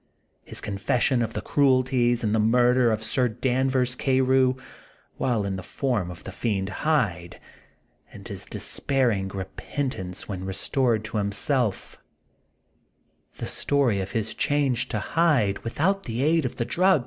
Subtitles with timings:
[0.43, 4.57] His confession of the cruel ties and the murder of Sir Danvers Ca rew,
[5.17, 7.39] while in the form of the fiend Hyde,
[8.11, 11.99] and his despairing repentance when re^ stored to himself;
[13.37, 16.71] the story of his change to Hyde, without the aid of the drug^ Dr.
[16.73, 16.99] Jekyll and Mr.
[16.99, 16.99] Hyde.